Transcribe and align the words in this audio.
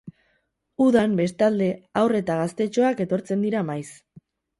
Udan, 0.85 1.11
bestalde, 1.19 1.67
haur 2.01 2.15
eta 2.19 2.37
gaztetxoak 2.39 3.05
etortzen 3.05 3.45
dira 3.49 3.63
maiz. 3.69 3.87